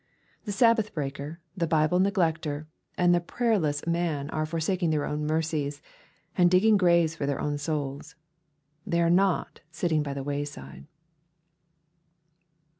[0.45, 2.65] The Sab Dath breaker, the Bible neglecter,
[2.97, 5.79] and the prayerless raan are forsaking their own mercies,
[6.35, 8.15] and digging graves for their own souls.
[8.83, 10.87] They are^not sitting '^ by the way side."